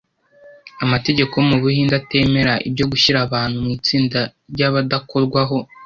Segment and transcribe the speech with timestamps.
[0.83, 4.19] amategeko yo mu Buhindi atemera ibyo gushyira abantu mu itsinda
[4.53, 5.57] ry’Abadakorwaho